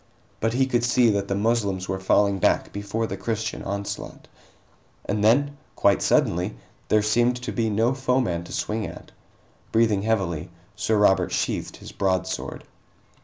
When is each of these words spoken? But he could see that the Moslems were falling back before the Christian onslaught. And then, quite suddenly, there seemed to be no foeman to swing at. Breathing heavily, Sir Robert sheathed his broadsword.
But 0.39 0.53
he 0.53 0.65
could 0.65 0.83
see 0.83 1.11
that 1.11 1.27
the 1.27 1.35
Moslems 1.35 1.87
were 1.87 1.99
falling 1.99 2.39
back 2.39 2.73
before 2.73 3.05
the 3.05 3.15
Christian 3.17 3.61
onslaught. 3.61 4.27
And 5.05 5.23
then, 5.23 5.57
quite 5.75 6.01
suddenly, 6.01 6.55
there 6.87 7.03
seemed 7.03 7.35
to 7.43 7.51
be 7.51 7.69
no 7.69 7.93
foeman 7.93 8.43
to 8.45 8.51
swing 8.51 8.87
at. 8.87 9.11
Breathing 9.71 10.01
heavily, 10.01 10.49
Sir 10.75 10.97
Robert 10.97 11.31
sheathed 11.31 11.77
his 11.77 11.91
broadsword. 11.91 12.63